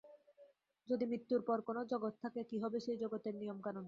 যদি 0.87 1.05
মৃত্যুর 1.05 1.41
পর 1.47 1.57
কোনো 1.67 1.81
জগৎ 1.91 2.13
থাকে 2.23 2.41
কী 2.49 2.57
হবে 2.63 2.77
সেই 2.85 2.97
জগতের 2.97 3.35
নিয়ম 3.35 3.57
কানুন? 3.61 3.79